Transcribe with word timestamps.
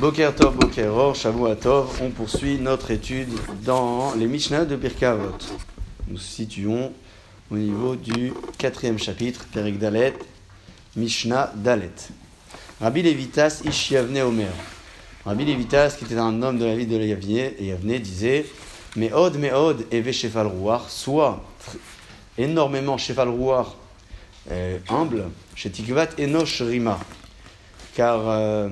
Boker 0.00 0.34
Tov, 0.34 0.56
Boker 0.56 0.88
Or, 0.88 1.14
Tov, 1.60 2.00
on 2.00 2.08
poursuit 2.08 2.58
notre 2.58 2.90
étude 2.90 3.28
dans 3.66 4.14
les 4.14 4.26
Mishnah 4.26 4.64
de 4.64 4.74
Birkavot. 4.74 5.36
Nous 6.06 6.14
nous 6.14 6.18
situons 6.18 6.94
au 7.50 7.56
niveau 7.58 7.96
du 7.96 8.32
quatrième 8.56 8.98
chapitre, 8.98 9.44
Perek 9.52 9.78
Dalet, 9.78 10.14
Mishnah 10.96 11.52
Dalet. 11.54 11.92
Rabbi 12.80 13.02
Levitas 13.02 13.60
Ishiavne 13.62 14.22
Omer. 14.22 14.50
Rabbi 15.26 15.44
Levitas, 15.44 15.96
qui 15.98 16.06
était 16.06 16.16
un 16.16 16.42
homme 16.42 16.58
de 16.58 16.64
la 16.64 16.76
ville 16.76 16.88
de 16.88 16.96
Yavne, 16.96 17.98
disait 17.98 18.46
Meod, 18.96 19.36
Meod, 19.36 19.84
Eve 19.92 20.12
Shefal 20.12 20.46
Rouar, 20.46 20.88
soit 20.88 21.44
énormément 22.38 22.96
Shefal 22.96 23.28
Rouar 23.28 23.76
euh, 24.50 24.78
humble, 24.88 25.26
chez 25.54 25.68
Tikvat 25.68 26.18
Enosh 26.18 26.62
Rima. 26.62 26.98
Car. 27.94 28.22
Euh, 28.26 28.70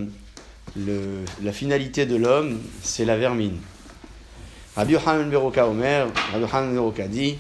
la 1.43 1.53
finalité 1.53 2.07
de 2.07 2.17
l'homme, 2.17 2.59
c'est 2.83 3.05
la 3.05 3.17
vermine. 3.17 3.59
Rabbi 4.77 4.93
Yohanan 4.93 5.29
Beroka 5.29 5.67
Omer, 5.67 6.07
Rabbi 6.33 6.45
Yohanan 6.45 6.73
Beroka 6.73 7.09
dit 7.09 7.37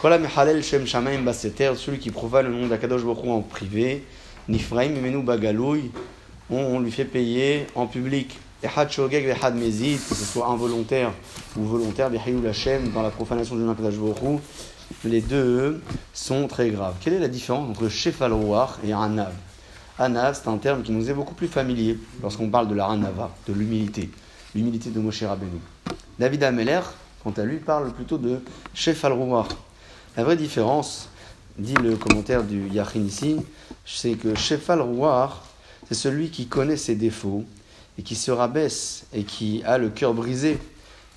Kola 0.00 0.18
Mechalel 0.18 0.62
Shem 0.62 0.86
Shamaim 0.86 1.22
Baseter, 1.22 1.72
celui 1.76 1.98
qui 1.98 2.10
prouva 2.10 2.42
le 2.42 2.50
nom 2.50 2.68
d'Akadosh 2.68 3.02
Bokhu 3.02 3.28
en 3.30 3.40
privé, 3.40 4.04
Nifraim 4.48 4.90
Menu 4.90 5.22
Bagaloui, 5.22 5.90
on, 6.50 6.78
lui 6.78 6.92
fait 6.92 7.04
payer 7.04 7.66
en 7.74 7.86
public. 7.86 8.38
Ehad 8.62 8.90
Shogeg 8.90 9.24
Vehad 9.24 9.56
Mezid, 9.56 9.98
que 10.08 10.14
ce 10.14 10.24
soit 10.24 10.46
involontaire 10.46 11.12
ou 11.56 11.64
volontaire, 11.64 12.10
Behayou 12.10 12.46
Hashem, 12.46 12.92
dans 12.92 13.02
la 13.02 13.10
profanation 13.10 13.56
du 13.56 13.62
nom 13.62 13.72
d'Akadosh 13.72 13.98
Bokhu, 13.98 14.38
les 15.04 15.20
deux 15.20 15.82
sont 16.14 16.46
très 16.46 16.70
graves. 16.70 16.94
Quelle 17.00 17.14
est 17.14 17.18
la 17.18 17.28
différence 17.28 17.68
entre 17.68 17.88
Shefal 17.88 18.32
et 18.86 18.92
Anav 18.92 19.32
Anav, 19.98 20.40
c'est 20.40 20.48
un 20.48 20.58
terme 20.58 20.82
qui 20.82 20.92
nous 20.92 21.10
est 21.10 21.14
beaucoup 21.14 21.34
plus 21.34 21.48
familier 21.48 21.98
lorsqu'on 22.22 22.48
parle 22.48 22.68
de 22.68 22.74
la 22.74 22.86
Ranava, 22.86 23.30
de 23.48 23.52
l'humilité, 23.52 24.10
l'humilité 24.54 24.90
de 24.90 25.00
Moshe 25.00 25.22
Rabbeinu. 25.22 25.60
David 26.18 26.44
Ameller, 26.44 26.80
quant 27.22 27.32
à 27.36 27.42
lui, 27.42 27.56
parle 27.56 27.92
plutôt 27.92 28.18
de 28.18 28.40
chef 28.74 29.04
al 29.04 29.16
La 30.16 30.24
vraie 30.24 30.36
différence, 30.36 31.08
dit 31.58 31.74
le 31.74 31.96
commentaire 31.96 32.44
du 32.44 32.68
Yachin 32.68 33.00
ici, 33.00 33.36
c'est 33.84 34.14
que 34.14 34.34
chef 34.34 34.70
al 34.70 34.84
c'est 35.88 35.94
celui 35.94 36.30
qui 36.30 36.46
connaît 36.46 36.76
ses 36.76 36.94
défauts 36.94 37.44
et 37.98 38.02
qui 38.02 38.14
se 38.14 38.30
rabaisse 38.30 39.06
et 39.12 39.24
qui 39.24 39.62
a 39.64 39.78
le 39.78 39.88
cœur 39.88 40.14
brisé 40.14 40.58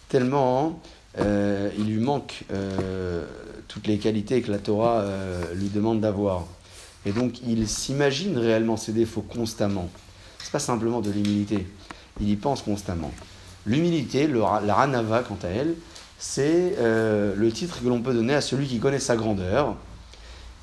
tellement 0.10 0.80
euh, 1.20 1.70
il 1.78 1.86
lui 1.86 2.00
manque 2.00 2.44
euh, 2.52 3.26
toutes 3.68 3.88
les 3.88 3.98
qualités 3.98 4.42
que 4.42 4.52
la 4.52 4.60
Torah 4.60 5.02
euh, 5.02 5.54
lui 5.56 5.70
demande 5.70 6.00
d'avoir. 6.00 6.46
Et 7.06 7.12
donc, 7.12 7.42
il 7.48 7.68
s'imagine 7.68 8.38
réellement 8.38 8.78
ses 8.78 8.92
défauts 8.92 9.22
constamment. 9.22 9.90
Ce 10.40 10.46
n'est 10.46 10.52
pas 10.52 10.60
simplement 10.60 11.02
de 11.02 11.12
l'humilité. 11.12 11.68
Il 12.20 12.30
y 12.30 12.36
pense 12.36 12.62
constamment. 12.62 13.12
L'humilité, 13.66 14.28
la 14.28 14.74
ranava, 14.74 15.24
quant 15.24 15.38
à 15.44 15.48
elle, 15.48 15.76
c'est 16.20 16.76
euh, 16.78 17.34
le 17.36 17.52
titre 17.52 17.82
que 17.82 17.88
l'on 17.88 18.02
peut 18.02 18.14
donner 18.14 18.36
à 18.36 18.42
celui 18.42 18.68
qui 18.68 18.80
connaît 18.80 19.00
sa 19.00 19.16
grandeur. 19.16 19.76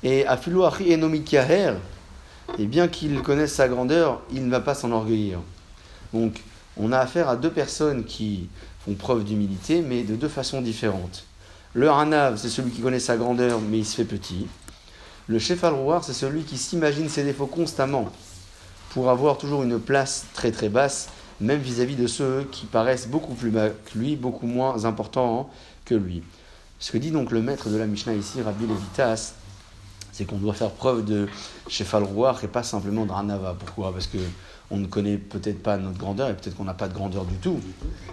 Et 0.03 0.25
Afilouachi 0.25 0.93
Enomikaher, 0.93 1.73
et 2.57 2.65
bien 2.65 2.87
qu'il 2.87 3.21
connaisse 3.21 3.53
sa 3.53 3.67
grandeur, 3.67 4.21
il 4.31 4.45
ne 4.45 4.49
va 4.49 4.61
pas 4.61 4.73
s'enorgueillir. 4.73 5.39
Donc, 6.13 6.41
on 6.77 6.91
a 6.93 6.99
affaire 6.99 7.27
à 7.27 7.35
deux 7.35 7.51
personnes 7.51 8.05
qui 8.05 8.47
font 8.85 8.93
preuve 8.93 9.25
d'humilité, 9.25 9.81
mais 9.81 10.03
de 10.03 10.15
deux 10.15 10.29
façons 10.29 10.61
différentes. 10.61 11.25
Le 11.73 11.89
Hanav, 11.89 12.37
c'est 12.37 12.49
celui 12.49 12.71
qui 12.71 12.81
connaît 12.81 12.99
sa 12.99 13.17
grandeur, 13.17 13.59
mais 13.59 13.79
il 13.79 13.85
se 13.85 13.95
fait 13.97 14.05
petit. 14.05 14.47
Le 15.29 15.37
chef 15.37 15.63
al 15.63 15.75
c'est 16.01 16.13
celui 16.13 16.41
qui 16.41 16.57
s'imagine 16.57 17.07
ses 17.07 17.23
défauts 17.23 17.45
constamment 17.45 18.09
pour 18.89 19.11
avoir 19.11 19.37
toujours 19.37 19.61
une 19.61 19.79
place 19.79 20.25
très 20.33 20.51
très 20.51 20.69
basse, 20.69 21.09
même 21.39 21.59
vis-à-vis 21.59 21.95
de 21.95 22.07
ceux 22.07 22.47
qui 22.51 22.65
paraissent 22.65 23.07
beaucoup 23.07 23.35
plus 23.35 23.51
bas 23.51 23.69
que 23.69 23.99
lui, 23.99 24.15
beaucoup 24.15 24.47
moins 24.47 24.85
importants 24.85 25.51
que 25.85 25.93
lui. 25.93 26.23
Ce 26.79 26.91
que 26.91 26.97
dit 26.97 27.11
donc 27.11 27.29
le 27.29 27.43
maître 27.43 27.69
de 27.69 27.77
la 27.77 27.85
Mishnah 27.85 28.15
ici, 28.15 28.41
Rabbi 28.41 28.65
Levitas, 28.65 29.35
c'est 30.11 30.25
qu'on 30.25 30.39
doit 30.39 30.55
faire 30.55 30.71
preuve 30.71 31.05
de 31.05 31.27
chef 31.67 31.93
al 31.93 32.07
et 32.41 32.47
pas 32.47 32.63
simplement 32.63 33.05
de 33.05 33.11
Ranava. 33.11 33.53
Pourquoi? 33.53 33.93
Parce 33.93 34.07
que 34.07 34.17
on 34.71 34.77
ne 34.77 34.87
connaît 34.87 35.17
peut-être 35.17 35.61
pas 35.61 35.77
notre 35.77 35.99
grandeur 35.99 36.29
et 36.29 36.33
peut-être 36.33 36.57
qu'on 36.57 36.63
n'a 36.63 36.73
pas 36.73 36.87
de 36.87 36.95
grandeur 36.95 37.25
du 37.25 37.35
tout. 37.35 37.59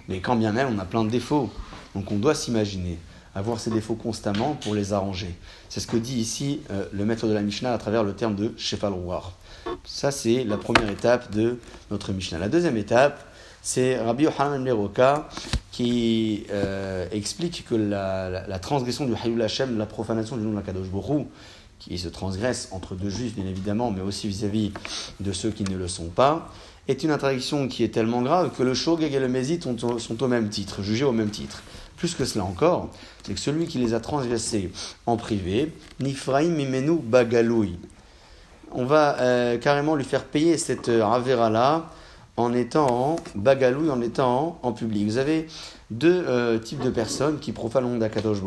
Mais 0.08 0.20
quand 0.20 0.36
bien 0.36 0.52
même, 0.52 0.68
on 0.76 0.78
a 0.78 0.84
plein 0.84 1.02
de 1.02 1.08
défauts. 1.08 1.50
Donc 1.94 2.12
on 2.12 2.16
doit 2.16 2.34
s'imaginer 2.34 2.98
avoir 3.36 3.60
ses 3.60 3.70
défauts 3.70 3.94
constamment 3.94 4.54
pour 4.54 4.74
les 4.74 4.94
arranger. 4.94 5.34
C'est 5.69 5.80
ce 5.80 5.86
que 5.86 5.98
dit 5.98 6.19
ici 6.19 6.60
euh, 6.70 6.86
le 6.92 7.04
maître 7.04 7.26
de 7.28 7.34
la 7.34 7.42
Mishnah 7.42 7.72
à 7.72 7.78
travers 7.78 8.02
le 8.02 8.14
terme 8.14 8.34
de 8.34 8.52
Shefal 8.56 8.94
Rouar. 8.94 9.32
Ça, 9.84 10.10
c'est 10.10 10.44
la 10.44 10.56
première 10.56 10.88
étape 10.88 11.30
de 11.32 11.58
notre 11.91 12.12
Mishnah. 12.12 12.38
La 12.38 12.48
deuxième 12.48 12.78
étape, 12.78 13.22
c'est 13.60 13.98
Rabbi 13.98 14.24
Yohanan 14.24 14.62
Meroka 14.62 15.28
qui 15.70 16.47
euh, 16.50 17.06
explique 17.12 17.66
que 17.69 17.74
la, 17.74 18.58
transgression 18.58 19.04
du 19.04 19.12
Hayul 19.12 19.42
Hashem, 19.42 19.76
la 19.76 19.86
profanation 19.86 20.38
du 20.38 20.44
nom 20.44 20.53
de 20.53 20.56
la 20.56 20.62
Kadosh 20.62 20.88
Borou, 20.88 21.28
qui 21.78 21.98
se 21.98 22.08
transgresse 22.08 22.70
entre 22.72 22.94
deux 22.94 23.10
juifs, 23.10 23.34
bien 23.34 23.47
évidemment, 23.47 23.91
mais 23.91 24.00
aussi 24.00 24.28
vis-à-vis 24.28 24.72
de 25.20 25.32
ceux 25.32 25.50
qui 25.50 25.64
ne 25.64 25.76
le 25.76 25.88
sont 25.88 26.08
pas, 26.08 26.50
est 26.88 27.03
une 27.03 27.10
interdiction 27.10 27.68
qui 27.68 27.84
est 27.84 27.88
tellement 27.88 28.22
grave 28.22 28.53
que 28.56 28.62
le 28.62 28.72
Shogeg 28.72 29.12
et 29.12 29.20
le 29.20 29.28
Mézit 29.28 29.60
sont 29.62 30.22
au 30.22 30.28
même 30.28 30.48
titre, 30.48 30.82
jugés 30.82 31.04
au 31.04 31.12
même 31.12 31.30
titre. 31.30 31.62
Plus 31.96 32.14
que 32.14 32.24
cela 32.24 32.44
encore, 32.44 32.90
c'est 33.22 33.34
que 33.34 33.40
celui 33.40 33.66
qui 33.66 33.78
les 33.78 33.94
a 33.94 34.00
transgressés 34.00 34.70
en 35.06 35.16
privé, 35.16 35.72
Nifraim 36.00 36.50
Mimenu 36.50 36.98
Bagaloui, 37.02 37.78
on 38.72 38.84
va 38.84 39.18
euh, 39.20 39.58
carrément 39.58 39.94
lui 39.94 40.04
faire 40.04 40.24
payer 40.24 40.58
cette 40.58 40.88
euh, 40.88 41.04
Avera-là 41.04 41.90
en 42.36 42.52
étant 42.52 43.16
Bagaloui, 43.34 43.88
en 43.90 44.02
étant 44.02 44.58
en 44.62 44.72
public. 44.72 45.06
Vous 45.06 45.16
avez 45.16 45.46
deux 45.90 46.24
euh, 46.28 46.58
types 46.58 46.82
de 46.82 46.90
personnes 46.90 47.38
qui 47.38 47.52
profanent 47.52 47.98
d'Akadosh 47.98 48.38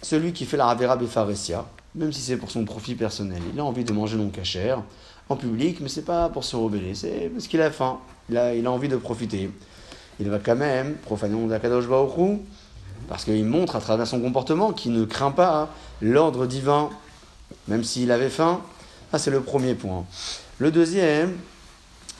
Celui 0.00 0.32
qui 0.32 0.46
fait 0.46 0.56
la 0.56 0.66
Ravera 0.66 0.96
Befaresia, 0.96 1.66
même 1.94 2.12
si 2.12 2.22
c'est 2.22 2.36
pour 2.38 2.50
son 2.50 2.64
profit 2.64 2.94
personnel, 2.94 3.42
il 3.52 3.60
a 3.60 3.64
envie 3.64 3.84
de 3.84 3.92
manger 3.92 4.16
non 4.16 4.30
cachère 4.30 4.82
en 5.28 5.36
public, 5.36 5.78
mais 5.80 5.88
c'est 5.88 6.04
pas 6.04 6.30
pour 6.30 6.44
se 6.44 6.56
rebeller, 6.56 6.94
c'est 6.94 7.30
parce 7.32 7.46
qu'il 7.46 7.60
a 7.60 7.70
faim, 7.70 7.98
il 8.30 8.38
a, 8.38 8.54
il 8.54 8.66
a 8.66 8.70
envie 8.70 8.88
de 8.88 8.96
profiter. 8.96 9.50
Il 10.20 10.30
va 10.30 10.38
quand 10.38 10.56
même 10.56 10.94
profaner 10.94 11.34
nom 11.34 11.46
d'Akadosh 11.46 11.84
parce 13.08 13.24
qu'il 13.24 13.44
montre 13.44 13.76
à 13.76 13.80
travers 13.80 14.06
son 14.06 14.20
comportement 14.20 14.72
qu'il 14.72 14.92
ne 14.92 15.04
craint 15.04 15.32
pas 15.32 15.68
l'ordre 16.00 16.46
divin, 16.46 16.90
même 17.68 17.84
s'il 17.84 18.10
avait 18.10 18.30
faim. 18.30 18.60
Ça, 19.10 19.18
c'est 19.18 19.30
le 19.30 19.40
premier 19.40 19.74
point. 19.74 20.04
Le 20.58 20.70
deuxième, 20.70 21.36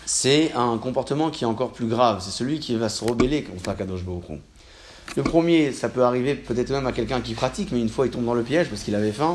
c'est 0.04 0.53
un 0.54 0.78
comportement 0.78 1.30
qui 1.30 1.44
est 1.44 1.47
encore 1.47 1.72
plus 1.72 1.86
grave. 1.86 2.20
C'est 2.20 2.30
celui 2.30 2.58
qui 2.58 2.75
va 2.76 2.88
se 2.88 3.04
rebeller 3.04 3.44
contre 3.44 3.69
Akadosh 3.70 4.04
Baruch 4.04 4.41
Le 5.16 5.22
premier, 5.22 5.72
ça 5.72 5.88
peut 5.88 6.04
arriver 6.04 6.34
peut-être 6.34 6.70
même 6.70 6.86
à 6.86 6.92
quelqu'un 6.92 7.20
qui 7.20 7.34
pratique, 7.34 7.70
mais 7.72 7.80
une 7.80 7.90
fois 7.90 8.06
il 8.06 8.10
tombe 8.10 8.24
dans 8.24 8.34
le 8.34 8.42
piège 8.42 8.68
parce 8.68 8.82
qu'il 8.82 8.94
avait 8.94 9.12
faim. 9.12 9.34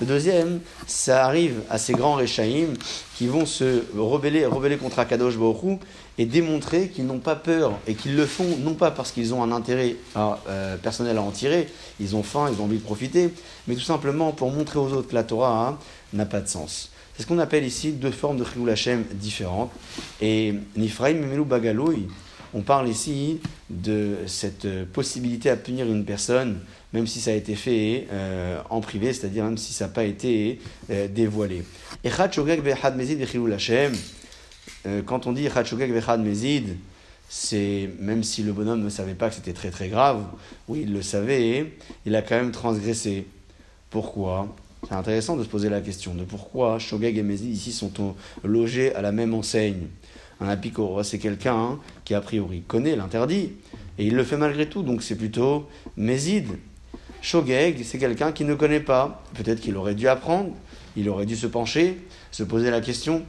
Le 0.00 0.06
deuxième, 0.06 0.60
ça 0.86 1.26
arrive 1.26 1.60
à 1.68 1.76
ces 1.76 1.92
grands 1.92 2.14
Réchaïm 2.14 2.74
qui 3.16 3.26
vont 3.26 3.44
se 3.44 3.82
rebeller, 3.96 4.46
contre 4.78 5.00
Akadosh 5.00 5.36
Baruch 5.36 5.80
et 6.18 6.24
démontrer 6.24 6.88
qu'ils 6.88 7.04
n'ont 7.04 7.18
pas 7.18 7.34
peur 7.34 7.72
et 7.86 7.94
qu'ils 7.94 8.16
le 8.16 8.24
font 8.24 8.56
non 8.60 8.74
pas 8.74 8.92
parce 8.92 9.10
qu'ils 9.10 9.34
ont 9.34 9.42
un 9.42 9.50
intérêt 9.50 9.96
euh, 10.16 10.76
personnel 10.76 11.18
à 11.18 11.22
en 11.22 11.32
tirer, 11.32 11.68
ils 11.98 12.14
ont 12.14 12.22
faim, 12.22 12.48
ils 12.52 12.60
ont 12.60 12.64
envie 12.64 12.78
de 12.78 12.82
profiter, 12.82 13.30
mais 13.66 13.74
tout 13.74 13.80
simplement 13.80 14.30
pour 14.30 14.50
montrer 14.52 14.78
aux 14.78 14.92
autres 14.92 15.08
que 15.08 15.14
la 15.14 15.24
Torah 15.24 15.68
hein, 15.68 15.78
n'a 16.12 16.26
pas 16.26 16.40
de 16.40 16.48
sens. 16.48 16.90
C'est 17.16 17.24
ce 17.24 17.26
qu'on 17.26 17.40
appelle 17.40 17.64
ici 17.64 17.90
deux 17.90 18.12
formes 18.12 18.36
de 18.36 18.44
Chilul 18.44 18.70
Hashem 18.70 19.04
différentes. 19.14 19.72
Et 20.20 20.54
Nifraim 20.76 21.08
et 21.08 21.14
Melou 21.14 21.44
Bagaloui, 21.44 22.06
on 22.54 22.62
parle 22.62 22.88
ici 22.88 23.40
de 23.70 24.16
cette 24.26 24.66
possibilité 24.92 25.50
à 25.50 25.56
punir 25.56 25.86
une 25.86 26.04
personne, 26.04 26.60
même 26.92 27.06
si 27.06 27.20
ça 27.20 27.30
a 27.32 27.34
été 27.34 27.54
fait 27.54 28.06
euh, 28.12 28.60
en 28.70 28.80
privé, 28.80 29.12
c'est-à-dire 29.12 29.44
même 29.44 29.58
si 29.58 29.72
ça 29.72 29.86
n'a 29.86 29.92
pas 29.92 30.04
été 30.04 30.60
euh, 30.90 31.08
dévoilé. 31.08 31.62
Euh, 34.86 35.02
quand 35.04 35.26
on 35.26 35.32
dit 35.32 35.48
Mezid, 36.18 36.76
c'est 37.28 37.90
même 37.98 38.22
si 38.22 38.42
le 38.42 38.52
bonhomme 38.52 38.82
ne 38.82 38.88
savait 38.88 39.14
pas 39.14 39.28
que 39.28 39.34
c'était 39.34 39.52
très 39.52 39.70
très 39.70 39.88
grave, 39.88 40.24
oui, 40.68 40.80
il 40.84 40.92
le 40.92 41.02
savait, 41.02 41.74
il 42.06 42.16
a 42.16 42.22
quand 42.22 42.36
même 42.36 42.52
transgressé. 42.52 43.26
Pourquoi? 43.90 44.54
C'est 44.86 44.94
intéressant 44.94 45.36
de 45.36 45.42
se 45.42 45.48
poser 45.48 45.68
la 45.68 45.80
question 45.80 46.14
de 46.14 46.24
pourquoi 46.24 46.78
Shogeg 46.78 47.18
et 47.18 47.22
Mezid 47.22 47.50
ici 47.50 47.72
sont 47.72 48.14
logés 48.44 48.94
à 48.94 49.02
la 49.02 49.12
même 49.12 49.34
enseigne. 49.34 49.88
Un 50.40 50.48
apicoro, 50.48 51.02
c'est 51.02 51.18
quelqu'un 51.18 51.78
qui 52.04 52.14
a 52.14 52.20
priori 52.20 52.62
connaît 52.62 52.96
l'interdit 52.96 53.52
et 53.98 54.06
il 54.06 54.14
le 54.14 54.22
fait 54.22 54.36
malgré 54.36 54.68
tout, 54.68 54.82
donc 54.82 55.02
c'est 55.02 55.16
plutôt 55.16 55.68
Mezid. 55.96 56.46
Shogeg, 57.20 57.82
c'est 57.84 57.98
quelqu'un 57.98 58.30
qui 58.30 58.44
ne 58.44 58.54
connaît 58.54 58.80
pas. 58.80 59.24
Peut-être 59.34 59.60
qu'il 59.60 59.76
aurait 59.76 59.96
dû 59.96 60.06
apprendre, 60.06 60.50
il 60.96 61.08
aurait 61.08 61.26
dû 61.26 61.34
se 61.34 61.48
pencher, 61.48 61.98
se 62.30 62.44
poser 62.44 62.70
la 62.70 62.80
question 62.80 63.24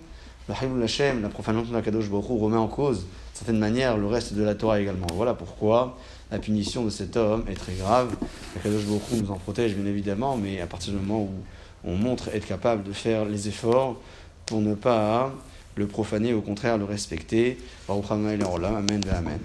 la 0.50 0.56
Hashem, 0.84 1.22
la 1.22 1.30
profanation 1.30 1.74
d'Akadosh 1.74 2.10
Baruch 2.10 2.26
remet 2.28 2.58
en 2.58 2.68
cause, 2.68 3.02
d'une 3.02 3.08
certaine 3.34 3.60
manière, 3.60 3.98
le 3.98 4.08
reste 4.08 4.34
de 4.34 4.42
la 4.42 4.56
Torah 4.56 4.82
également. 4.82 5.06
Voilà 5.14 5.36
pourquoi 5.36 5.96
la 6.32 6.40
punition 6.40 6.84
de 6.84 6.90
cet 6.90 7.18
homme 7.18 7.46
est 7.48 7.54
très 7.54 7.74
grave. 7.74 8.16
Akadosh 8.58 8.86
Baruch 8.86 9.22
nous 9.22 9.32
en 9.32 9.38
protège, 9.38 9.76
bien 9.76 9.86
évidemment, 9.86 10.38
mais 10.38 10.60
à 10.60 10.66
partir 10.66 10.94
du 10.94 11.00
moment 11.00 11.22
où 11.22 11.30
on 11.84 11.96
montre 11.96 12.30
être 12.30 12.48
capable 12.48 12.84
de 12.84 12.92
faire 12.94 13.26
les 13.26 13.48
efforts 13.48 14.02
pour 14.48 14.60
ne 14.60 14.74
pas 14.74 15.32
le 15.80 15.88
profaner, 15.88 16.34
au 16.34 16.42
contraire, 16.42 16.78
le 16.78 16.86
respecter. 16.86 17.58
Amen. 19.12 19.40